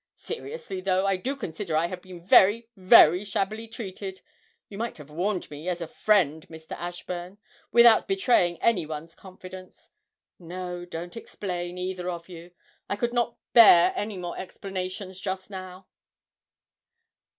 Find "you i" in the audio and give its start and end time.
12.29-12.95